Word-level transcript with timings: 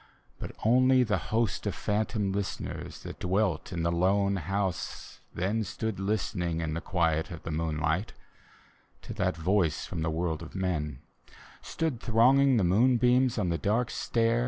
But 0.39 0.53
only 0.65 1.03
the 1.03 1.19
host 1.29 1.67
of 1.67 1.75
phantom 1.75 2.31
listeners 2.31 3.03
That 3.03 3.19
dwelt 3.19 3.71
in 3.71 3.83
the 3.83 3.91
lone 3.91 4.37
house 4.37 5.19
then 5.31 5.63
Stood 5.63 5.99
listening 5.99 6.59
in 6.59 6.73
the 6.73 6.81
quiet 6.81 7.29
of 7.29 7.43
the 7.43 7.51
moonlight 7.51 8.13
To 9.03 9.13
that 9.13 9.37
voice 9.37 9.85
from 9.85 10.01
the 10.01 10.09
world 10.09 10.41
of 10.41 10.55
men: 10.55 11.03
Stood 11.61 11.99
thronging 11.99 12.57
the 12.57 12.63
moonbeams 12.63 13.37
on 13.37 13.49
the 13.49 13.59
dark 13.59 13.91
stair. 13.91 14.39